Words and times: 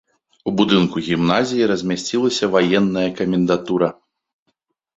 У 0.51 0.53
будынку 0.61 1.03
гімназіі 1.07 1.67
размясцілася 1.73 2.51
ваенная 2.57 3.07
камендатура. 3.21 3.87